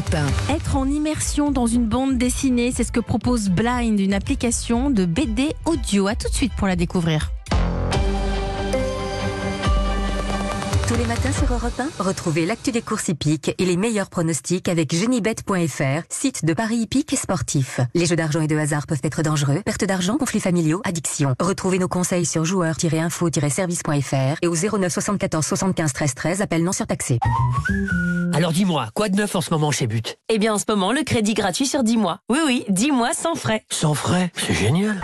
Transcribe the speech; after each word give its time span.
Europe 0.00 0.14
1. 0.48 0.54
Être 0.54 0.76
en 0.76 0.86
immersion 0.86 1.50
dans 1.50 1.66
une 1.66 1.86
bande 1.86 2.16
dessinée, 2.16 2.72
c'est 2.74 2.84
ce 2.84 2.92
que 2.92 3.00
propose 3.00 3.50
Blind, 3.50 3.98
une 4.00 4.14
application 4.14 4.90
de 4.90 5.04
BD 5.04 5.54
audio. 5.66 6.06
À 6.06 6.14
tout 6.14 6.28
de 6.28 6.34
suite 6.34 6.52
pour 6.56 6.66
la 6.66 6.76
découvrir. 6.76 7.30
Tous 10.90 10.96
les 10.96 11.06
matins 11.06 11.30
sur 11.30 11.52
Europe 11.52 11.78
1, 11.78 12.02
retrouvez 12.02 12.44
l'actu 12.44 12.72
des 12.72 12.82
courses 12.82 13.06
hippiques 13.06 13.54
et 13.58 13.64
les 13.64 13.76
meilleurs 13.76 14.10
pronostics 14.10 14.68
avec 14.68 14.92
genibet.fr, 14.92 16.02
site 16.08 16.44
de 16.44 16.52
paris 16.52 16.78
hippiques 16.78 17.12
et 17.12 17.16
sportifs. 17.16 17.78
Les 17.94 18.06
jeux 18.06 18.16
d'argent 18.16 18.40
et 18.40 18.48
de 18.48 18.56
hasard 18.56 18.88
peuvent 18.88 18.98
être 19.04 19.22
dangereux. 19.22 19.62
Perte 19.64 19.84
d'argent, 19.84 20.18
conflits 20.18 20.40
familiaux, 20.40 20.80
addiction. 20.84 21.36
Retrouvez 21.38 21.78
nos 21.78 21.86
conseils 21.86 22.26
sur 22.26 22.44
joueurs-info-service.fr 22.44 24.38
et 24.42 24.48
au 24.48 24.56
09 24.56 24.92
74 24.92 25.46
75 25.46 25.92
13 25.92 26.14
13, 26.16 26.40
appel 26.42 26.64
non 26.64 26.72
surtaxé. 26.72 27.20
Alors 28.32 28.50
dis-moi, 28.50 28.88
quoi 28.92 29.08
de 29.08 29.14
neuf 29.14 29.36
en 29.36 29.42
ce 29.42 29.50
moment 29.50 29.70
chez 29.70 29.86
But? 29.86 30.18
Eh 30.28 30.38
bien 30.38 30.54
en 30.54 30.58
ce 30.58 30.64
moment, 30.66 30.90
le 30.90 31.04
crédit 31.04 31.34
gratuit 31.34 31.66
sur 31.66 31.84
10 31.84 31.98
mois. 31.98 32.18
Oui, 32.28 32.40
oui, 32.44 32.64
10 32.68 32.90
mois 32.90 33.14
sans 33.14 33.36
frais. 33.36 33.62
Sans 33.70 33.94
frais? 33.94 34.32
C'est 34.34 34.54
génial 34.54 35.00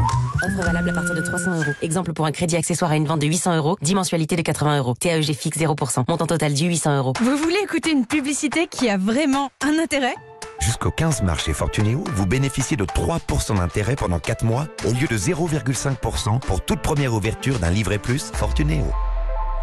Offre 0.46 0.62
valable 0.62 0.90
à 0.90 0.92
partir 0.92 1.14
de 1.14 1.20
300 1.20 1.56
euros. 1.56 1.72
Exemple 1.82 2.12
pour 2.12 2.24
un 2.24 2.32
crédit 2.32 2.56
accessoire 2.56 2.92
à 2.92 2.96
une 2.96 3.06
vente 3.06 3.20
de 3.20 3.26
800 3.26 3.56
euros, 3.56 3.76
10 3.82 3.94
mensualités 3.96 4.36
de 4.36 4.42
80 4.42 4.78
euros. 4.78 4.94
TAEG 4.94 5.34
fixe 5.34 5.58
0%. 5.58 6.04
Montant 6.08 6.26
total 6.26 6.54
du 6.54 6.66
800 6.66 6.98
euros. 6.98 7.12
Vous 7.20 7.36
voulez 7.36 7.58
écouter 7.62 7.90
une 7.90 8.06
publicité 8.06 8.68
qui 8.68 8.88
a 8.88 8.96
vraiment 8.96 9.50
un 9.62 9.78
intérêt? 9.82 10.14
Jusqu'au 10.60 10.90
15 10.90 11.22
mars 11.22 11.44
chez 11.44 11.52
Fortunéo, 11.52 12.04
vous 12.14 12.26
bénéficiez 12.26 12.76
de 12.76 12.84
3% 12.84 13.56
d'intérêt 13.56 13.96
pendant 13.96 14.18
4 14.18 14.44
mois 14.44 14.68
au 14.86 14.92
lieu 14.92 15.06
de 15.06 15.18
0,5% 15.18 16.40
pour 16.40 16.64
toute 16.64 16.80
première 16.80 17.12
ouverture 17.12 17.58
d'un 17.58 17.70
livret 17.70 17.98
plus 17.98 18.30
Fortunéo. 18.32 18.84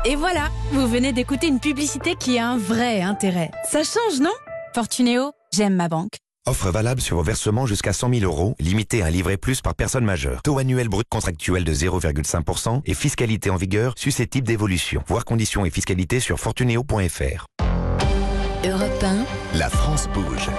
Et 0.05 0.15
voilà, 0.15 0.49
vous 0.73 0.87
venez 0.87 1.13
d'écouter 1.13 1.47
une 1.47 1.59
publicité 1.59 2.15
qui 2.15 2.37
a 2.37 2.49
un 2.49 2.57
vrai 2.57 3.01
intérêt. 3.01 3.51
Ça 3.69 3.83
change, 3.83 4.19
non? 4.19 4.33
Fortunéo, 4.75 5.31
j'aime 5.53 5.75
ma 5.75 5.87
banque. 5.87 6.22
Offre 6.45 6.71
valable 6.71 6.99
sur 6.99 7.15
vos 7.15 7.23
versements 7.23 7.65
jusqu'à 7.65 7.93
100 7.93 8.15
000 8.15 8.25
euros, 8.25 8.53
limité 8.59 9.01
à 9.01 9.05
un 9.05 9.09
livret 9.09 9.37
plus 9.37 9.61
par 9.61 9.75
personne 9.75 10.03
majeure. 10.03 10.41
Taux 10.41 10.57
annuel 10.57 10.89
brut 10.89 11.07
contractuel 11.09 11.63
de 11.63 11.73
0,5% 11.73 12.81
et 12.85 12.93
fiscalité 12.93 13.49
en 13.49 13.55
vigueur 13.55 13.93
susceptible 13.95 14.45
d'évolution. 14.45 15.01
Voir 15.07 15.23
conditions 15.23 15.63
et 15.63 15.69
fiscalité 15.69 16.19
sur 16.19 16.41
fortunéo.fr. 16.41 17.45
Europe 18.65 19.03
1. 19.03 19.57
La 19.57 19.69
France 19.69 20.09
bouge. 20.13 20.49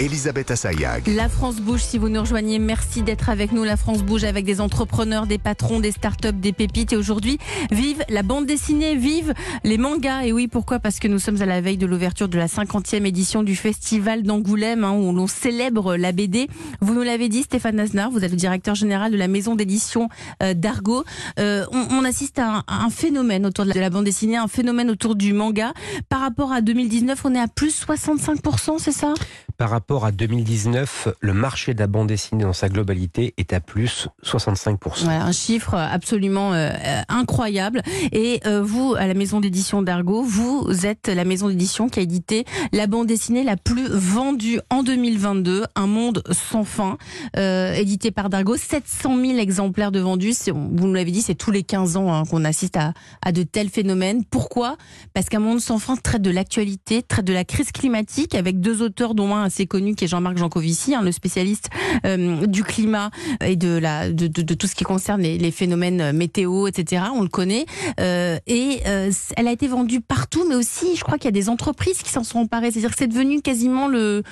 Elisabeth 0.00 0.50
Assayag. 0.50 1.06
La 1.08 1.28
France 1.28 1.56
bouge 1.56 1.82
si 1.82 1.98
vous 1.98 2.08
nous 2.08 2.20
rejoignez. 2.20 2.58
Merci 2.58 3.02
d'être 3.02 3.28
avec 3.28 3.52
nous. 3.52 3.64
La 3.64 3.76
France 3.76 4.02
bouge 4.02 4.24
avec 4.24 4.46
des 4.46 4.62
entrepreneurs, 4.62 5.26
des 5.26 5.36
patrons, 5.36 5.78
des 5.78 5.92
startups, 5.92 6.32
des 6.32 6.54
pépites. 6.54 6.94
Et 6.94 6.96
aujourd'hui, 6.96 7.38
vive 7.70 8.02
la 8.08 8.22
bande 8.22 8.46
dessinée, 8.46 8.96
vive 8.96 9.34
les 9.62 9.76
mangas. 9.76 10.22
Et 10.22 10.32
oui, 10.32 10.48
pourquoi? 10.48 10.78
Parce 10.78 11.00
que 11.00 11.06
nous 11.06 11.18
sommes 11.18 11.42
à 11.42 11.44
la 11.44 11.60
veille 11.60 11.76
de 11.76 11.84
l'ouverture 11.84 12.30
de 12.30 12.38
la 12.38 12.46
50e 12.46 13.04
édition 13.04 13.42
du 13.42 13.54
Festival 13.54 14.22
d'Angoulême, 14.22 14.84
hein, 14.84 14.92
où 14.92 15.12
l'on 15.12 15.26
célèbre 15.26 15.96
la 15.96 16.12
BD. 16.12 16.48
Vous 16.80 16.94
nous 16.94 17.02
l'avez 17.02 17.28
dit, 17.28 17.42
Stéphane 17.42 17.78
Aznar, 17.78 18.10
vous 18.10 18.24
êtes 18.24 18.30
le 18.30 18.38
directeur 18.38 18.74
général 18.74 19.12
de 19.12 19.18
la 19.18 19.28
maison 19.28 19.54
d'édition 19.54 20.08
euh, 20.42 20.54
d'Argo. 20.54 21.04
Euh, 21.38 21.66
on, 21.72 21.86
on, 21.90 22.04
assiste 22.06 22.38
à 22.38 22.46
un, 22.46 22.58
à 22.68 22.84
un, 22.86 22.90
phénomène 22.90 23.44
autour 23.44 23.66
de 23.66 23.78
la 23.78 23.90
bande 23.90 24.06
dessinée, 24.06 24.38
un 24.38 24.48
phénomène 24.48 24.88
autour 24.88 25.14
du 25.14 25.34
manga. 25.34 25.74
Par 26.08 26.20
rapport 26.20 26.52
à 26.52 26.62
2019, 26.62 27.20
on 27.26 27.34
est 27.34 27.38
à 27.38 27.48
plus 27.48 27.84
65%, 27.84 28.78
c'est 28.78 28.92
ça? 28.92 29.12
Par 29.60 29.68
rapport 29.68 30.06
à 30.06 30.10
2019, 30.10 31.08
le 31.20 31.34
marché 31.34 31.74
de 31.74 31.80
la 31.80 31.86
bande 31.86 32.06
dessinée 32.06 32.44
dans 32.44 32.54
sa 32.54 32.70
globalité 32.70 33.34
est 33.36 33.52
à 33.52 33.60
plus 33.60 34.08
65%. 34.24 35.04
Voilà, 35.04 35.26
un 35.26 35.32
chiffre 35.32 35.74
absolument 35.74 36.54
euh, 36.54 36.70
incroyable. 37.10 37.82
Et 38.10 38.40
euh, 38.46 38.62
vous, 38.62 38.94
à 38.98 39.06
la 39.06 39.12
maison 39.12 39.38
d'édition 39.38 39.82
d'Argo, 39.82 40.22
vous 40.22 40.86
êtes 40.86 41.08
la 41.08 41.26
maison 41.26 41.50
d'édition 41.50 41.90
qui 41.90 41.98
a 41.98 42.02
édité 42.02 42.46
la 42.72 42.86
bande 42.86 43.06
dessinée 43.06 43.44
la 43.44 43.58
plus 43.58 43.86
vendue 43.86 44.60
en 44.70 44.82
2022, 44.82 45.66
Un 45.74 45.86
monde 45.86 46.22
sans 46.30 46.64
fin, 46.64 46.96
euh, 47.36 47.74
édité 47.74 48.12
par 48.12 48.30
Dargo. 48.30 48.56
700 48.56 49.14
000 49.22 49.38
exemplaires 49.40 49.92
de 49.92 50.00
vendus. 50.00 50.36
Vous 50.46 50.86
nous 50.86 50.94
l'avez 50.94 51.10
dit, 51.10 51.20
c'est 51.20 51.34
tous 51.34 51.50
les 51.50 51.64
15 51.64 51.98
ans 51.98 52.10
hein, 52.10 52.22
qu'on 52.24 52.46
assiste 52.46 52.78
à 52.78 53.32
de 53.32 53.42
tels 53.42 53.68
phénomènes. 53.68 54.24
Pourquoi? 54.24 54.78
Parce 55.12 55.28
qu'un 55.28 55.40
monde 55.40 55.60
sans 55.60 55.78
fin 55.78 55.96
traite 55.96 56.22
de 56.22 56.30
l'actualité, 56.30 57.02
traite 57.02 57.26
de 57.26 57.34
la 57.34 57.44
crise 57.44 57.72
climatique, 57.72 58.34
avec 58.34 58.58
deux 58.60 58.80
auteurs 58.80 59.14
dont 59.14 59.36
un 59.36 59.49
assez 59.50 59.66
connu 59.66 59.96
qui 59.96 60.04
est 60.04 60.08
Jean-Marc 60.08 60.38
Jancovici, 60.38 60.94
hein, 60.94 61.02
le 61.02 61.10
spécialiste 61.10 61.70
euh, 62.06 62.46
du 62.46 62.62
climat 62.62 63.10
et 63.44 63.56
de, 63.56 63.76
la, 63.76 64.10
de, 64.12 64.28
tout 64.54 64.66
ce 64.68 64.76
qui 64.76 64.84
concerne 64.84 65.20
les, 65.22 65.50
phénomènes 65.50 66.12
météo, 66.12 66.68
etc. 66.68 67.02
On 67.12 67.22
le 67.22 67.28
connaît. 67.28 67.66
Euh, 67.98 68.38
et 68.46 68.80
euh, 68.86 69.10
elle 69.36 69.48
a 69.48 69.52
été 69.52 69.66
vendue 69.66 70.00
partout, 70.00 70.44
mais 70.48 70.54
aussi, 70.54 70.94
je 70.94 71.02
crois 71.02 71.18
qu'il 71.18 71.24
y 71.24 71.28
a 71.28 71.32
des 71.32 71.48
entreprises 71.48 72.02
qui 72.02 72.10
s'en 72.10 72.22
sont 72.22 72.38
emparées. 72.38 72.70
C'est-à-dire 72.70 72.90
que 72.90 72.96
c'est 72.96 73.08
devenu 73.08 73.42
quasiment 73.42 73.88
le 73.88 74.22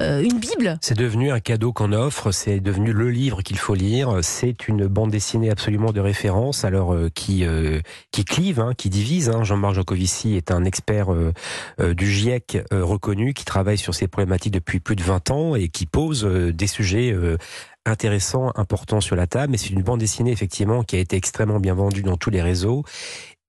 euh, 0.00 0.22
une 0.22 0.38
Bible. 0.38 0.78
C'est 0.80 0.96
devenu 0.96 1.30
un 1.30 1.40
cadeau 1.40 1.72
qu'on 1.72 1.92
offre, 1.92 2.30
c'est 2.30 2.60
devenu 2.60 2.92
le 2.92 3.10
livre 3.10 3.42
qu'il 3.42 3.58
faut 3.58 3.74
lire. 3.74 4.20
C'est 4.22 4.66
une 4.68 4.86
bande 4.86 5.10
dessinée 5.10 5.50
absolument 5.50 5.92
de 5.92 6.00
référence, 6.00 6.64
alors 6.64 6.94
euh, 6.94 7.10
qui 7.14 7.44
euh, 7.44 7.80
qui 8.10 8.24
clive, 8.24 8.58
hein, 8.58 8.72
qui 8.76 8.88
divise. 8.88 9.28
Hein. 9.28 9.44
Jean-Marc 9.44 9.74
Jancovici 9.74 10.34
est 10.36 10.50
un 10.50 10.64
expert 10.64 11.08
du 11.78 12.10
GIEC 12.10 12.58
reconnu 12.70 13.34
qui 13.34 13.44
travaille 13.44 13.78
sur 13.78 13.94
ces 13.94 14.08
problématiques 14.08 14.52
depuis 14.52 14.80
plus 14.80 14.96
de 14.96 15.02
20 15.02 15.30
ans 15.30 15.54
et 15.54 15.68
qui 15.68 15.86
pose 15.86 16.24
des 16.24 16.66
sujets 16.66 17.14
intéressants, 17.84 18.52
importants 18.54 19.00
sur 19.00 19.16
la 19.16 19.26
table. 19.26 19.52
Mais 19.52 19.58
c'est 19.58 19.70
une 19.70 19.82
bande 19.82 20.00
dessinée 20.00 20.32
effectivement 20.32 20.82
qui 20.82 20.96
a 20.96 20.98
été 20.98 21.16
extrêmement 21.16 21.60
bien 21.60 21.74
vendue 21.74 22.02
dans 22.02 22.16
tous 22.16 22.30
les 22.30 22.42
réseaux 22.42 22.84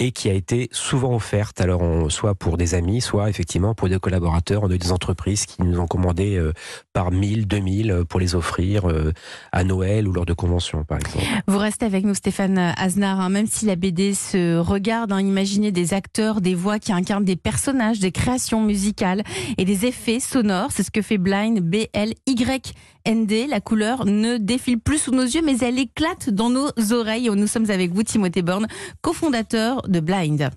et 0.03 0.11
qui 0.11 0.29
a 0.29 0.33
été 0.33 0.67
souvent 0.73 1.15
offerte, 1.15 1.61
alors 1.61 2.11
soit 2.11 2.35
pour 2.35 2.57
des 2.57 2.75
amis, 2.75 2.99
soit 2.99 3.29
effectivement 3.29 3.73
pour 3.73 3.87
des 3.87 3.99
collaborateurs. 3.99 4.63
On 4.63 4.69
a 4.69 4.73
eu 4.73 4.77
des 4.77 4.91
entreprises 4.91 5.45
qui 5.45 5.61
nous 5.61 5.79
ont 5.79 5.87
commandé 5.87 6.35
euh, 6.35 6.51
par 6.91 7.11
1000, 7.11 7.47
2000 7.47 8.03
pour 8.09 8.19
les 8.19 8.35
offrir 8.35 8.89
euh, 8.89 9.13
à 9.53 9.63
Noël 9.63 10.05
ou 10.05 10.11
lors 10.11 10.25
de 10.25 10.33
conventions, 10.33 10.83
par 10.83 10.97
exemple. 10.97 11.23
Vous 11.47 11.57
restez 11.57 11.85
avec 11.85 12.03
nous, 12.03 12.15
Stéphane 12.15 12.73
Aznar, 12.75 13.21
hein, 13.21 13.29
même 13.29 13.47
si 13.47 13.65
la 13.65 13.77
BD 13.77 14.13
se 14.13 14.57
regarde, 14.57 15.13
hein, 15.13 15.21
imaginez 15.21 15.71
des 15.71 15.93
acteurs, 15.93 16.41
des 16.41 16.53
voix 16.53 16.79
qui 16.79 16.91
incarnent 16.91 17.23
des 17.23 17.37
personnages, 17.37 17.99
des 17.99 18.11
créations 18.11 18.61
musicales 18.61 19.23
et 19.57 19.63
des 19.63 19.85
effets 19.85 20.19
sonores. 20.19 20.71
C'est 20.73 20.83
ce 20.83 20.91
que 20.91 21.01
fait 21.01 21.17
Blind, 21.17 21.61
B-L-Y-N-D. 21.61 23.47
La 23.47 23.61
couleur 23.61 24.05
ne 24.05 24.35
défile 24.35 24.79
plus 24.79 24.97
sous 24.97 25.11
nos 25.11 25.23
yeux, 25.23 25.41
mais 25.45 25.59
elle 25.59 25.79
éclate 25.79 26.29
dans 26.29 26.49
nos 26.49 26.67
oreilles. 26.91 27.29
Nous 27.33 27.47
sommes 27.47 27.69
avec 27.69 27.93
vous, 27.93 28.03
Timothée 28.03 28.41
Borne, 28.41 28.67
cofondateur 29.01 29.81
de 29.93 29.99
Blind. 29.99 30.49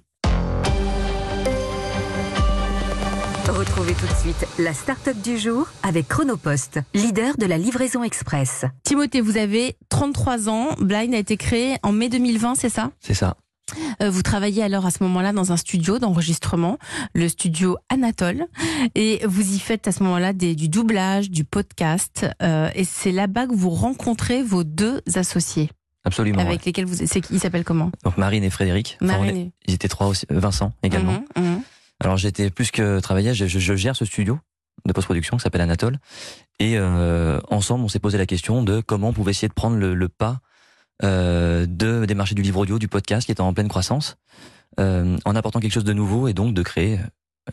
Retrouvez 3.48 3.92
tout 3.92 4.06
de 4.06 4.18
suite 4.20 4.48
la 4.58 4.72
start-up 4.72 5.16
du 5.22 5.38
jour 5.38 5.68
avec 5.82 6.08
Chronopost, 6.08 6.80
leader 6.94 7.36
de 7.36 7.46
la 7.46 7.58
livraison 7.58 8.02
express. 8.02 8.64
Timothée, 8.82 9.20
vous 9.20 9.36
avez 9.36 9.76
33 9.90 10.48
ans. 10.48 10.68
Blind 10.80 11.14
a 11.14 11.18
été 11.18 11.36
créé 11.36 11.76
en 11.82 11.92
mai 11.92 12.08
2020, 12.08 12.54
c'est 12.54 12.70
ça? 12.70 12.90
C'est 12.98 13.14
ça. 13.14 13.36
Euh, 14.02 14.10
vous 14.10 14.22
travaillez 14.22 14.62
alors 14.62 14.86
à 14.86 14.90
ce 14.90 15.02
moment-là 15.02 15.32
dans 15.32 15.52
un 15.52 15.56
studio 15.56 15.98
d'enregistrement, 15.98 16.78
le 17.14 17.28
studio 17.28 17.76
Anatole, 17.90 18.46
et 18.94 19.20
vous 19.26 19.54
y 19.54 19.58
faites 19.58 19.86
à 19.86 19.92
ce 19.92 20.02
moment-là 20.02 20.32
du 20.32 20.68
doublage, 20.68 21.30
du 21.30 21.44
podcast, 21.44 22.26
euh, 22.42 22.70
et 22.74 22.84
c'est 22.84 23.12
là-bas 23.12 23.46
que 23.46 23.54
vous 23.54 23.70
rencontrez 23.70 24.42
vos 24.42 24.64
deux 24.64 25.02
associés. 25.14 25.70
Absolument. 26.06 26.40
Avec 26.40 26.60
ouais. 26.60 26.66
lesquels 26.66 26.84
vous, 26.84 26.94
c'est 26.94 27.30
ils 27.30 27.40
s'appellent 27.40 27.64
comment? 27.64 27.90
Donc 28.04 28.16
Marine 28.16 28.44
et 28.44 28.50
Frédéric. 28.50 28.96
Marine 29.00 29.24
Enfin, 29.24 29.32
on 29.32 29.36
est, 29.36 29.50
ils 29.66 29.74
étaient 29.74 29.88
trois 29.88 30.06
aussi, 30.06 30.24
Vincent 30.30 30.72
également. 30.84 31.24
Mmh, 31.36 31.40
mmh. 31.40 31.62
Alors 32.00 32.16
j'étais 32.16 32.48
plus 32.50 32.70
que 32.70 33.00
travailleur, 33.00 33.34
je, 33.34 33.46
je, 33.46 33.58
je, 33.58 33.74
gère 33.74 33.96
ce 33.96 34.04
studio 34.04 34.38
de 34.84 34.92
post-production 34.92 35.36
qui 35.36 35.42
s'appelle 35.42 35.62
Anatole, 35.62 35.98
et 36.60 36.78
euh, 36.78 37.40
ensemble 37.50 37.82
on 37.82 37.88
s'est 37.88 37.98
posé 37.98 38.18
la 38.18 38.26
question 38.26 38.62
de 38.62 38.80
comment 38.80 39.08
on 39.08 39.12
pouvait 39.12 39.32
essayer 39.32 39.48
de 39.48 39.54
prendre 39.54 39.76
le, 39.76 39.94
le 39.94 40.08
pas 40.08 40.38
euh, 41.02 41.66
de 41.68 42.04
des 42.04 42.14
marchés 42.14 42.36
du 42.36 42.42
livre 42.42 42.60
audio, 42.60 42.78
du 42.78 42.86
podcast 42.86 43.26
qui 43.26 43.32
était 43.32 43.40
en 43.40 43.52
pleine 43.52 43.68
croissance, 43.68 44.16
euh, 44.78 45.16
en 45.24 45.34
apportant 45.34 45.58
quelque 45.58 45.72
chose 45.72 45.84
de 45.84 45.92
nouveau 45.92 46.28
et 46.28 46.34
donc 46.34 46.54
de 46.54 46.62
créer 46.62 47.00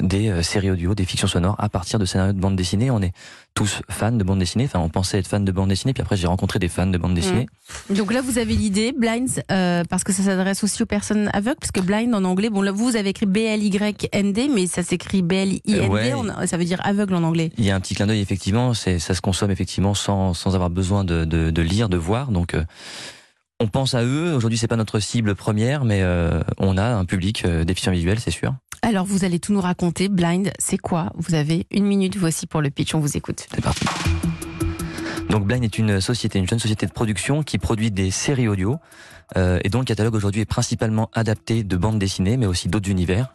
des 0.02 0.30
euh, 0.30 0.42
séries 0.42 0.72
audio, 0.72 0.96
des 0.96 1.06
fictions 1.06 1.28
sonores 1.28 1.56
à 1.60 1.70
partir 1.70 2.00
de 2.00 2.06
scénarios 2.06 2.34
de 2.34 2.40
bande 2.40 2.56
dessinée. 2.56 2.90
On 2.90 3.02
est 3.02 3.14
tous 3.54 3.82
fans 3.90 4.12
de 4.12 4.24
bande 4.24 4.40
dessinée. 4.40 4.66
Enfin, 4.66 4.80
on 4.80 4.90
pensait 4.90 5.20
être 5.20 5.28
fans 5.28 5.40
de 5.40 5.52
bande 5.52 5.70
dessinée, 5.70 5.94
puis 5.94 6.02
après 6.02 6.18
j'ai 6.18 6.26
rencontré 6.26 6.58
des 6.58 6.68
fans 6.68 6.88
de 6.88 6.98
bande 6.98 7.14
dessinée. 7.14 7.46
Mmh. 7.90 7.94
Donc 7.96 8.12
là, 8.12 8.22
vous 8.22 8.40
avez 8.40 8.56
l'idée, 8.56 8.92
Blinds, 8.98 9.42
euh, 9.52 9.84
parce 9.88 10.04
que 10.04 10.12
ça 10.12 10.24
s'adresse 10.24 10.64
aussi 10.64 10.82
aux 10.82 10.88
personnes 10.88 11.30
aveugles, 11.34 11.58
parce 11.60 11.72
que 11.72 11.82
Blind 11.82 12.14
en 12.16 12.24
anglais, 12.24 12.50
bon 12.50 12.62
là 12.64 12.72
vous 12.72 12.96
avez 12.96 13.10
écrit 13.10 13.28
B-L-Y-N-D, 13.28 14.50
mais 14.54 14.66
ça 14.68 14.82
s'écrit 14.84 15.22
B-L-I-N-D, 15.22 15.80
Euh, 15.80 15.88
ouais. 15.88 16.14
on- 16.16 16.48
ça 16.48 16.58
veut 16.58 16.66
dire 16.66 16.82
aveugle 16.84 17.14
en 17.16 17.24
anglais. 17.24 17.52
Il 17.58 17.66
y 17.66 17.70
a 17.72 17.76
un 17.76 17.80
petit 17.80 17.94
clin 17.94 18.08
d'œil 18.08 18.22
effectivement. 18.22 18.74
C'est 18.74 18.98
ça 19.00 19.14
se 19.14 19.22
consomme 19.22 19.52
effectivement 19.52 19.94
sans 19.94 20.34
sans 20.34 20.56
avoir 20.56 20.70
besoin 20.72 21.04
de 21.04 21.24
de, 21.26 21.52
de 21.52 21.62
lire, 21.62 21.88
de 21.90 21.98
voir. 21.98 22.32
Donc 22.32 22.56
euh, 22.56 22.64
on 23.60 23.68
pense 23.68 23.94
à 23.94 24.04
eux. 24.04 24.34
Aujourd'hui, 24.34 24.58
c'est 24.58 24.68
pas 24.68 24.76
notre 24.76 25.00
cible 25.00 25.36
première, 25.36 25.86
mais 25.86 26.02
euh, 26.02 26.42
on 26.58 26.78
a 26.78 26.84
un 26.84 27.06
public 27.06 27.44
euh, 27.46 27.64
déficient 27.64 27.92
visuel, 27.94 28.20
c'est 28.20 28.32
sûr. 28.32 28.56
Alors 28.84 29.06
vous 29.06 29.24
allez 29.24 29.40
tout 29.40 29.54
nous 29.54 29.62
raconter. 29.62 30.10
Blind, 30.10 30.52
c'est 30.60 30.78
quoi? 30.78 31.14
Vous 31.16 31.36
avez 31.36 31.66
une 31.72 31.86
minute, 31.86 32.18
voici 32.18 32.48
pour 32.48 32.62
le 32.62 32.70
pitch, 32.70 32.94
on 32.94 33.00
vous 33.00 33.16
écoute. 33.16 33.48
C'est 33.50 33.64
parti. 33.64 33.86
Donc 35.30 35.48
Blind 35.48 35.64
est 35.64 35.78
une 35.78 36.02
société, 36.02 36.38
une 36.38 36.48
jeune 36.48 36.60
société 36.60 36.86
de 36.86 36.92
production 36.92 37.44
qui 37.44 37.58
produit 37.58 37.92
des 37.92 38.12
séries 38.12 38.50
audio 38.50 38.80
euh, 39.38 39.60
et 39.64 39.70
dont 39.70 39.80
le 39.80 39.86
catalogue 39.86 40.14
aujourd'hui 40.16 40.42
est 40.42 40.46
principalement 40.46 41.10
adapté 41.14 41.64
de 41.64 41.78
bandes 41.78 41.98
dessinées, 41.98 42.36
mais 42.36 42.46
aussi 42.46 42.68
d'autres 42.68 42.90
univers. 42.90 43.34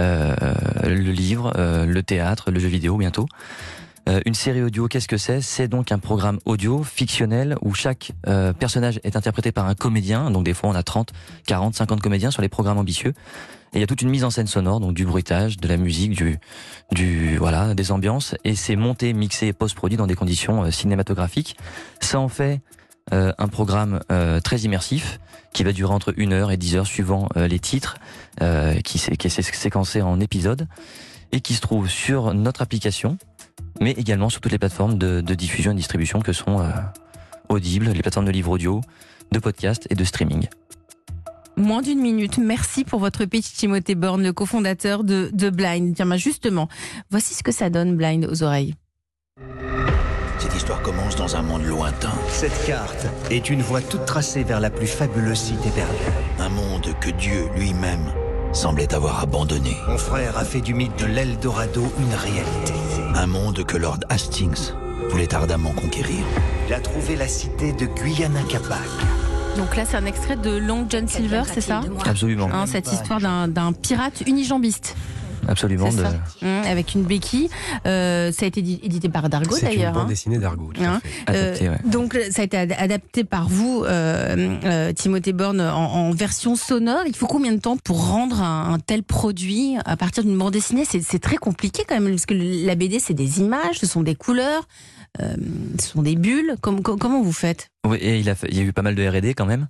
euh, 0.00 0.34
le 0.84 1.10
livre, 1.10 1.52
euh, 1.56 1.84
le 1.84 2.02
théâtre, 2.02 2.50
le 2.50 2.58
jeu 2.60 2.68
vidéo 2.68 2.96
bientôt. 2.96 3.26
Euh, 4.08 4.20
une 4.24 4.34
série 4.34 4.62
audio, 4.62 4.88
qu'est-ce 4.88 5.08
que 5.08 5.18
c'est? 5.18 5.42
C'est 5.42 5.68
donc 5.68 5.92
un 5.92 5.98
programme 5.98 6.38
audio 6.46 6.82
fictionnel 6.82 7.56
où 7.60 7.74
chaque 7.74 8.12
euh, 8.26 8.52
personnage 8.54 9.00
est 9.04 9.16
interprété 9.16 9.52
par 9.52 9.66
un 9.66 9.74
comédien. 9.74 10.30
Donc 10.30 10.44
des 10.44 10.54
fois 10.54 10.70
on 10.70 10.74
a 10.74 10.82
30, 10.82 11.12
40, 11.46 11.74
50 11.74 12.00
comédiens 12.00 12.30
sur 12.30 12.40
les 12.40 12.48
programmes 12.48 12.78
ambitieux. 12.78 13.12
Et 13.74 13.78
il 13.78 13.80
y 13.80 13.84
a 13.84 13.86
toute 13.86 14.00
une 14.00 14.08
mise 14.08 14.24
en 14.24 14.30
scène 14.30 14.46
sonore, 14.46 14.80
donc 14.80 14.94
du 14.94 15.04
bruitage, 15.04 15.58
de 15.58 15.68
la 15.68 15.76
musique, 15.76 16.12
du, 16.12 16.38
du 16.90 17.36
voilà, 17.36 17.74
des 17.74 17.92
ambiances, 17.92 18.34
et 18.44 18.54
c'est 18.54 18.76
monté, 18.76 19.12
mixé 19.12 19.48
et 19.48 19.52
post-produit 19.52 19.98
dans 19.98 20.06
des 20.06 20.14
conditions 20.14 20.62
euh, 20.64 20.70
cinématographiques. 20.70 21.56
Ça 22.00 22.18
en 22.18 22.28
fait 22.28 22.60
un 23.10 23.48
programme 23.48 24.00
très 24.44 24.58
immersif 24.58 25.18
qui 25.54 25.64
va 25.64 25.72
durer 25.72 25.94
entre 25.94 26.12
une 26.18 26.34
heure 26.34 26.50
et 26.50 26.58
dix 26.58 26.76
heures 26.76 26.86
suivant 26.86 27.26
les 27.36 27.58
titres, 27.58 27.96
qui, 28.38 28.98
qui 29.16 29.26
est 29.26 29.30
sé- 29.30 29.42
séquencé 29.42 30.02
en 30.02 30.20
épisodes 30.20 30.66
et 31.32 31.40
qui 31.40 31.54
se 31.54 31.62
trouve 31.62 31.88
sur 31.88 32.34
notre 32.34 32.60
application, 32.60 33.16
mais 33.80 33.92
également 33.92 34.28
sur 34.28 34.40
toutes 34.40 34.52
les 34.52 34.58
plateformes 34.58 34.98
de, 34.98 35.20
de 35.20 35.34
diffusion 35.34 35.70
et 35.70 35.74
de 35.74 35.78
distribution 35.78 36.20
que 36.20 36.32
sont 36.32 36.60
euh, 36.60 36.70
Audible, 37.48 37.90
les 37.90 38.02
plateformes 38.02 38.26
de 38.26 38.30
livres 38.30 38.52
audio, 38.52 38.80
de 39.32 39.38
podcast 39.38 39.86
et 39.90 39.94
de 39.94 40.04
streaming. 40.04 40.48
Moins 41.56 41.82
d'une 41.82 42.00
minute. 42.00 42.38
Merci 42.38 42.84
pour 42.84 43.00
votre 43.00 43.24
pitch, 43.24 43.52
Timothée 43.54 43.94
Borne, 43.96 44.22
le 44.22 44.32
cofondateur 44.32 45.02
de, 45.02 45.30
de 45.32 45.50
Blind. 45.50 45.94
Tiens, 45.94 46.06
bah, 46.06 46.16
justement, 46.16 46.68
voici 47.10 47.34
ce 47.34 47.42
que 47.42 47.50
ça 47.50 47.68
donne, 47.68 47.96
Blind, 47.96 48.26
aux 48.30 48.42
oreilles. 48.42 48.74
Cette 50.38 50.54
histoire 50.54 50.80
commence 50.82 51.16
dans 51.16 51.34
un 51.34 51.42
monde 51.42 51.64
lointain. 51.64 52.12
Cette 52.28 52.64
carte 52.64 53.06
est 53.30 53.50
une 53.50 53.60
voie 53.60 53.80
toute 53.80 54.04
tracée 54.04 54.44
vers 54.44 54.60
la 54.60 54.70
plus 54.70 54.86
fabuleuse 54.86 55.38
cité 55.38 55.70
perdue. 55.70 55.94
Un 56.38 56.48
monde 56.48 56.94
que 57.00 57.10
Dieu 57.10 57.48
lui-même 57.56 58.12
semblait 58.52 58.92
avoir 58.94 59.20
abandonné. 59.20 59.76
Mon 59.88 59.98
frère 59.98 60.36
a 60.38 60.44
fait 60.44 60.60
du 60.60 60.74
mythe 60.74 60.98
de 60.98 61.06
l'Eldorado 61.06 61.82
une 61.98 62.14
réalité. 62.14 62.74
Un 63.14 63.26
monde 63.26 63.64
que 63.64 63.76
Lord 63.76 64.00
Hastings 64.08 64.72
voulait 65.10 65.34
ardemment 65.34 65.72
conquérir. 65.72 66.24
Il 66.68 66.74
a 66.74 66.80
trouvé 66.80 67.16
la 67.16 67.28
cité 67.28 67.72
de 67.72 67.86
Guyana 67.86 68.40
Capac. 68.48 68.78
Donc 69.56 69.74
là, 69.76 69.84
c'est 69.84 69.96
un 69.96 70.06
extrait 70.06 70.36
de 70.36 70.56
Long 70.56 70.86
John 70.88 71.08
Silver, 71.08 71.42
c'est 71.52 71.60
ça 71.60 71.80
Absolument, 72.04 72.48
Hein, 72.52 72.66
Cette 72.66 72.92
histoire 72.92 73.20
d'un 73.20 73.48
d'un 73.48 73.72
pirate 73.72 74.22
unijambiste. 74.26 74.94
Absolument. 75.46 75.88
De-. 75.90 76.04
Hum, 76.42 76.62
avec 76.66 76.94
une 76.94 77.02
béquille. 77.04 77.48
Euh, 77.86 78.32
ça 78.32 78.44
a 78.44 78.48
été 78.48 78.60
édi- 78.60 78.80
édité 78.82 79.08
par 79.08 79.28
Dargo 79.28 79.54
C'est 79.54 79.66
une 79.72 79.76
d'ailleurs. 79.78 79.92
bande 79.92 80.02
hein. 80.04 80.08
dessinée 80.08 80.38
d'Argo. 80.38 80.70
tout 80.74 80.82
à 80.82 80.86
Hein, 80.86 81.00
fait. 81.02 81.32
euh, 81.32 81.46
Adapté, 81.48 81.68
ouais. 81.68 81.78
donc 81.90 82.18
ça 82.30 82.42
a 82.42 82.44
été 82.44 82.56
ad- 82.56 82.74
adapté 82.78 83.24
par 83.24 83.48
vous, 83.48 83.84
euh, 83.86 84.92
Timothée 84.92 85.32
Borne, 85.32 85.60
en, 85.60 85.66
en 85.92 86.10
version 86.12 86.56
sonore. 86.56 87.02
Il 87.06 87.14
faut 87.16 87.26
combien 87.26 87.52
de 87.52 87.60
temps 87.60 87.76
pour 87.76 88.08
rendre 88.08 88.40
un, 88.42 88.74
un 88.74 88.78
tel 88.78 89.02
produit 89.02 89.76
à 89.84 89.96
partir 89.96 90.24
d'une 90.24 90.36
bande 90.36 90.52
dessinée? 90.52 90.84
C'est 90.84 91.18
très 91.20 91.36
compliqué 91.36 91.84
quand 91.88 91.94
même, 92.00 92.08
parce 92.10 92.26
que 92.26 92.34
la 92.66 92.74
BD, 92.74 92.98
c'est 92.98 93.14
des 93.14 93.40
images, 93.40 93.78
ce 93.80 93.86
sont 93.86 94.02
des 94.02 94.14
couleurs, 94.14 94.66
ce 95.18 95.86
sont 95.88 96.02
des 96.02 96.16
bulles. 96.16 96.54
Com- 96.60 96.82
com- 96.82 96.98
comment 96.98 97.22
vous 97.22 97.32
faites? 97.32 97.68
Oui, 97.86 97.96
et 97.98 98.18
il, 98.18 98.28
a 98.28 98.34
fait- 98.34 98.48
il 98.50 98.56
y 98.56 98.60
a 98.60 98.64
eu 98.64 98.72
pas 98.72 98.82
mal 98.82 98.94
de 98.94 99.06
R&D 99.08 99.34
quand 99.34 99.46
même. 99.46 99.68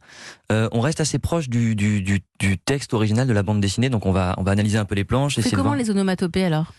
Euh, 0.50 0.68
on 0.72 0.80
reste 0.80 1.00
assez 1.00 1.18
proche 1.18 1.48
du, 1.48 1.76
du, 1.76 2.00
du, 2.02 2.20
du 2.38 2.58
texte 2.58 2.94
original 2.94 3.26
de 3.26 3.32
la 3.32 3.42
bande 3.42 3.60
dessinée, 3.60 3.90
donc 3.90 4.06
on 4.06 4.12
va, 4.12 4.34
on 4.38 4.42
va 4.42 4.52
analyser 4.52 4.78
un 4.78 4.84
peu 4.86 4.94
les 4.94 5.04
planches. 5.04 5.38
C'est 5.40 5.50
comment 5.54 5.74
les 5.74 5.90
onomatopées 5.90 6.44
alors? 6.44 6.72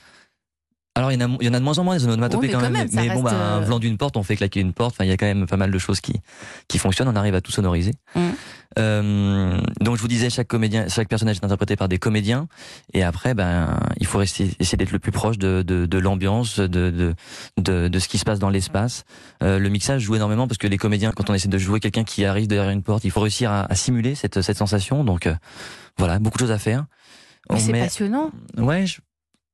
Alors 0.99 1.13
il 1.13 1.19
y, 1.21 1.23
en 1.23 1.33
a, 1.33 1.37
il 1.39 1.47
y 1.47 1.49
en 1.49 1.53
a 1.53 1.59
de 1.59 1.63
moins 1.63 1.77
en 1.79 1.85
moins 1.85 1.95
des 1.97 2.03
onomatopées 2.03 2.47
mais 2.47 2.53
quand, 2.53 2.59
quand 2.59 2.69
même, 2.69 2.89
même, 2.91 3.07
mais 3.07 3.13
bon, 3.13 3.23
bah, 3.23 3.31
un 3.31 3.61
euh, 3.61 3.65
vlan 3.65 3.79
d'une 3.79 3.97
porte, 3.97 4.17
on 4.17 4.23
fait 4.23 4.35
claquer 4.35 4.59
une 4.59 4.73
porte. 4.73 4.95
Enfin, 4.95 5.05
il 5.05 5.09
y 5.09 5.13
a 5.13 5.17
quand 5.17 5.25
même 5.25 5.45
pas 5.47 5.55
mal 5.55 5.71
de 5.71 5.77
choses 5.79 6.01
qui 6.01 6.19
qui 6.67 6.77
fonctionnent. 6.77 7.07
On 7.07 7.15
arrive 7.15 7.35
à 7.35 7.41
tout 7.41 7.53
sonoriser. 7.53 7.93
Mhm. 8.15 8.33
Euh, 8.77 9.61
donc 9.81 9.95
je 9.95 10.01
vous 10.01 10.07
disais, 10.07 10.29
chaque 10.29 10.47
comédien, 10.47 10.87
chaque 10.89 11.07
personnage 11.07 11.37
est 11.37 11.45
interprété 11.45 11.75
par 11.75 11.87
des 11.87 11.97
comédiens, 11.97 12.47
et 12.93 13.01
après, 13.01 13.33
ben, 13.33 13.79
il 13.97 14.05
faut 14.05 14.21
essayer 14.21 14.53
d'être 14.77 14.91
le 14.91 14.99
plus 14.99 15.11
proche 15.11 15.37
de, 15.39 15.63
de, 15.63 15.85
de 15.85 15.97
l'ambiance, 15.97 16.59
de, 16.59 16.67
de, 16.67 17.15
de 17.57 17.87
de 17.87 17.99
ce 17.99 18.07
qui 18.07 18.17
se 18.17 18.25
passe 18.25 18.39
dans 18.39 18.49
l'espace. 18.49 19.05
Euh, 19.41 19.57
le 19.57 19.69
mixage 19.69 20.01
joue 20.01 20.15
énormément 20.15 20.47
parce 20.47 20.57
que 20.57 20.67
les 20.67 20.77
comédiens, 20.77 21.11
quand 21.15 21.29
on 21.29 21.33
essaie 21.33 21.47
de 21.47 21.57
jouer 21.57 21.79
quelqu'un 21.79 22.03
qui 22.03 22.25
arrive 22.25 22.47
derrière 22.47 22.69
une 22.71 22.83
porte, 22.83 23.05
il 23.05 23.11
faut 23.11 23.21
réussir 23.21 23.51
à, 23.51 23.71
à 23.71 23.75
simuler 23.75 24.15
cette 24.15 24.41
cette 24.41 24.57
sensation. 24.57 25.03
Donc 25.03 25.25
euh, 25.27 25.33
voilà, 25.97 26.19
beaucoup 26.19 26.37
de 26.37 26.41
choses 26.43 26.51
à 26.51 26.59
faire. 26.59 26.85
Mais 27.51 27.59
c'est 27.59 27.71
met- 27.71 27.79
passionnant. 27.81 28.29
Ouais, 28.57 28.85
je... 28.85 28.99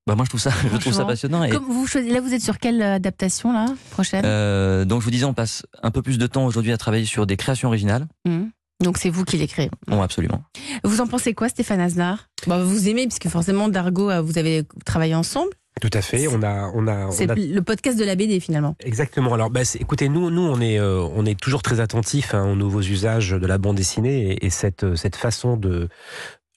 bah 0.08 0.16
moi 0.16 0.26
je 0.26 0.30
trouve 0.30 0.42
ça, 0.42 0.52
je 0.72 0.78
trouve 0.78 0.94
ça 0.94 1.06
passionnant. 1.06 1.44
Et, 1.44 1.50
Comme 1.50 1.66
vous 1.66 1.88
choisissez, 1.88 2.14
là, 2.14 2.22
vous 2.22 2.34
êtes 2.34 2.42
sur 2.42 2.60
quelle 2.60 2.82
adaptation 2.82 3.52
là 3.52 3.66
prochaine? 3.92 4.24
Euh, 4.26 4.86
donc 4.86 5.02
je 5.02 5.06
vous 5.06 5.12
disais, 5.12 5.26
on 5.26 5.34
passe 5.34 5.66
un 5.82 5.92
peu 5.92 6.02
plus 6.02 6.18
de 6.18 6.28
temps 6.28 6.46
aujourd'hui 6.46 6.72
à 6.72 6.78
travailler 6.78 7.06
sur 7.06 7.26
des 7.26 7.38
créations 7.38 7.70
originales. 7.70 8.08
Hum. 8.28 8.52
Donc 8.84 8.98
c'est 8.98 9.10
vous 9.10 9.24
qui 9.24 9.38
l'écrivez. 9.38 9.70
Bon, 9.88 10.02
absolument. 10.02 10.44
Vous 10.84 11.00
en 11.02 11.08
pensez 11.08 11.34
quoi, 11.34 11.50
Stéphane 11.50 11.80
Aznar? 11.80 12.30
Bah, 12.46 12.62
Vous 12.64 12.90
aimez, 12.90 13.08
puisque 13.08 13.30
forcément, 13.30 13.70
Dargo, 13.70 14.12
euh, 14.12 14.22
vous 14.22 14.38
avez 14.38 14.64
travaillé 14.86 15.16
ensemble. 15.16 15.52
Tout 15.82 15.90
à 15.92 16.02
fait. 16.02 16.28
On 16.28 16.42
a, 16.44 16.72
on 16.74 16.88
a, 16.88 17.12
C'est 17.12 17.30
a 17.30 17.36
le 17.36 17.62
podcast 17.62 17.98
de 17.98 18.06
la 18.06 18.16
BD 18.16 18.40
finalement. 18.40 18.76
Exactement. 18.84 19.34
Alors, 19.34 19.50
bah, 19.50 19.62
écoutez, 19.80 20.08
nous, 20.08 20.30
nous, 20.30 20.42
on 20.42 20.62
est, 20.62 20.80
euh, 20.80 21.02
on 21.16 21.26
est 21.26 21.40
toujours 21.40 21.62
très 21.62 21.80
attentifs 21.80 22.34
hein, 22.34 22.46
aux 22.46 22.56
nouveaux 22.56 22.82
usages 22.82 23.32
de 23.32 23.48
la 23.48 23.58
bande 23.58 23.76
dessinée 23.76 24.32
et, 24.32 24.46
et 24.46 24.50
cette, 24.50 24.84
euh, 24.84 24.96
cette 24.96 25.16
façon 25.18 25.58
de, 25.58 25.90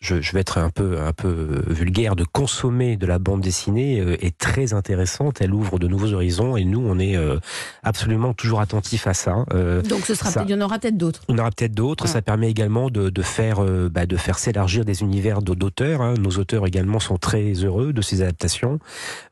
je, 0.01 0.21
je 0.21 0.33
vais 0.33 0.41
être 0.41 0.59
un 0.59 0.71
peu, 0.71 1.01
un 1.01 1.13
peu 1.13 1.63
vulgaire, 1.67 2.15
de 2.15 2.25
consommer 2.25 2.97
de 2.97 3.07
la 3.07 3.19
bande 3.19 3.41
dessinée 3.41 4.01
euh, 4.01 4.17
est 4.25 4.37
très 4.39 4.73
intéressante. 4.73 5.41
Elle 5.41 5.53
ouvre 5.53 5.79
de 5.81 5.89
nouveaux 5.89 6.13
horizons 6.13 6.57
et 6.57 6.65
nous, 6.65 6.81
on 6.81 6.99
est 7.01 7.17
euh, 7.17 7.39
absolument 7.83 8.33
toujours 8.33 8.61
attentifs 8.61 9.07
à 9.09 9.15
ça. 9.15 9.45
Euh, 9.53 9.83
Donc 9.83 10.07
ce 10.07 10.15
sera 10.15 10.31
ça- 10.31 10.45
il 10.47 10.51
y 10.51 10.55
en 10.55 10.61
aura 10.61 10.79
peut-être 10.79 10.97
d'autres. 10.97 11.23
on 11.29 11.37
aura 11.39 11.51
peut-être 11.51 11.75
d'autres. 11.75 12.05
Ouais. 12.05 12.11
Ça 12.11 12.23
permet 12.23 12.49
également 12.49 12.91
de, 12.91 13.11
de 13.11 13.23
faire, 13.23 13.61
bah, 13.91 14.07
de 14.07 14.17
faire 14.17 14.39
s'élargir 14.39 14.85
des 14.85 15.03
univers 15.03 15.43
d'au- 15.43 15.55
d'auteurs. 15.57 16.01
hein. 16.01 16.15
Nos 16.21 16.31
auteurs 16.39 16.67
également 16.67 17.01
sont 17.01 17.17
très 17.19 17.53
heureux 17.55 17.93
de 17.93 18.01
ces 18.03 18.23
adaptations. 18.23 18.79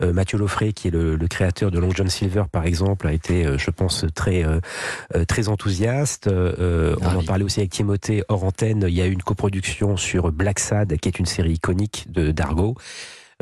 Euh, 0.02 0.12
Mathieu 0.12 0.36
Loffré, 0.38 0.72
qui 0.72 0.88
est 0.88 0.90
le, 0.90 1.14
le 1.16 1.28
créateur 1.28 1.70
de 1.70 1.78
Long 1.78 1.90
John 1.92 2.08
Silver, 2.08 2.42
par 2.50 2.64
exemple, 2.66 3.06
a 3.06 3.12
été, 3.12 3.46
je 3.56 3.70
pense, 3.70 4.04
très, 4.14 4.44
très 5.28 5.48
enthousiaste. 5.48 6.26
Euh, 6.26 6.96
on 7.00 7.06
en 7.16 7.22
parlait 7.22 7.44
aussi 7.44 7.60
avec 7.60 7.70
Timothée 7.70 8.24
hors 8.28 8.44
antenne. 8.44 8.84
Il 8.88 8.94
y 8.94 9.00
a 9.00 9.06
eu 9.06 9.12
une 9.12 9.22
coproduction 9.22 9.96
sur 9.96 10.32
Black 10.32 10.55
Sad, 10.58 10.96
qui 10.98 11.08
est 11.08 11.18
une 11.18 11.26
série 11.26 11.52
iconique 11.52 12.06
de 12.10 12.30
d'Argo. 12.30 12.74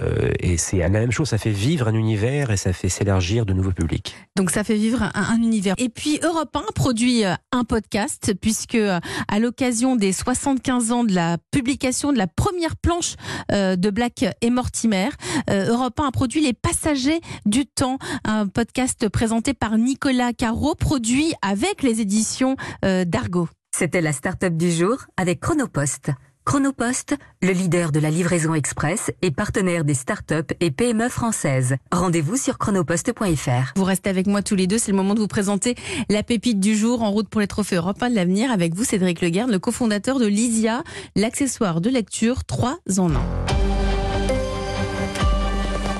Euh, 0.02 0.32
et 0.40 0.56
c'est 0.56 0.78
la 0.78 0.88
même 0.88 1.12
chose, 1.12 1.28
ça 1.28 1.38
fait 1.38 1.50
vivre 1.52 1.86
un 1.86 1.94
univers 1.94 2.50
et 2.50 2.56
ça 2.56 2.72
fait 2.72 2.88
s'élargir 2.88 3.46
de 3.46 3.52
nouveaux 3.52 3.70
publics. 3.70 4.16
Donc 4.36 4.50
ça 4.50 4.64
fait 4.64 4.74
vivre 4.74 5.02
un, 5.02 5.12
un 5.14 5.36
univers. 5.36 5.74
Et 5.78 5.88
puis 5.88 6.18
Europe 6.22 6.56
1 6.56 6.72
produit 6.74 7.24
euh, 7.24 7.34
un 7.52 7.62
podcast 7.62 8.34
puisque 8.40 8.74
euh, 8.74 8.98
à 9.28 9.38
l'occasion 9.38 9.94
des 9.94 10.12
75 10.12 10.90
ans 10.90 11.04
de 11.04 11.14
la 11.14 11.38
publication 11.52 12.12
de 12.12 12.18
la 12.18 12.26
première 12.26 12.76
planche 12.76 13.14
euh, 13.52 13.76
de 13.76 13.90
Black 13.90 14.24
et 14.40 14.50
Mortimer, 14.50 15.10
euh, 15.48 15.68
Europe 15.68 16.00
1 16.00 16.08
a 16.08 16.10
produit 16.10 16.40
Les 16.40 16.54
Passagers 16.54 17.20
du 17.46 17.64
Temps, 17.64 17.98
un 18.24 18.48
podcast 18.48 19.08
présenté 19.08 19.54
par 19.54 19.78
Nicolas 19.78 20.32
Caro, 20.32 20.74
produit 20.74 21.34
avec 21.40 21.84
les 21.84 22.00
éditions 22.00 22.56
euh, 22.84 23.04
d'Argo. 23.04 23.48
C'était 23.76 24.00
la 24.00 24.12
start-up 24.12 24.56
du 24.56 24.72
jour 24.72 24.96
avec 25.16 25.40
Chronopost. 25.40 26.10
Chronopost, 26.44 27.16
le 27.42 27.52
leader 27.52 27.90
de 27.90 27.98
la 27.98 28.10
livraison 28.10 28.54
express 28.54 29.10
et 29.22 29.30
partenaire 29.30 29.84
des 29.84 29.94
start-up 29.94 30.52
et 30.60 30.70
PME 30.70 31.08
françaises. 31.08 31.76
Rendez-vous 31.90 32.36
sur 32.36 32.58
chronopost.fr. 32.58 33.72
Vous 33.76 33.84
restez 33.84 34.10
avec 34.10 34.26
moi 34.26 34.42
tous 34.42 34.54
les 34.54 34.66
deux, 34.66 34.76
c'est 34.76 34.90
le 34.92 34.96
moment 34.96 35.14
de 35.14 35.20
vous 35.20 35.26
présenter 35.26 35.74
la 36.10 36.22
pépite 36.22 36.60
du 36.60 36.76
jour 36.76 37.02
en 37.02 37.10
route 37.10 37.28
pour 37.28 37.40
les 37.40 37.46
trophées 37.46 37.76
Europe 37.76 38.02
1 38.02 38.10
de 38.10 38.14
l'avenir 38.14 38.50
avec 38.50 38.74
vous 38.74 38.84
Cédric 38.84 39.22
Leguerne, 39.22 39.50
le 39.50 39.58
cofondateur 39.58 40.18
de 40.18 40.26
Lysia, 40.26 40.84
l'accessoire 41.16 41.80
de 41.80 41.88
lecture 41.88 42.44
3 42.44 42.78
en 42.98 43.10
1. 43.10 43.14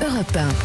Europe 0.06 0.36
1. 0.36 0.48